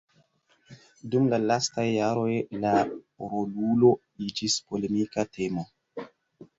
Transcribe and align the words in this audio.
Dum 1.15 1.27
la 1.33 1.39
lastaj 1.51 1.85
jaroj, 1.89 2.33
la 2.65 2.73
rolulo 2.89 3.95
iĝis 4.27 4.61
polemika 4.67 5.31
temo. 5.39 5.71